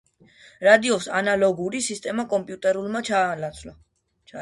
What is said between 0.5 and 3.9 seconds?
რადიოს ანალოგური სისტემა კომპიუტერულმა ჩაანაცვლა.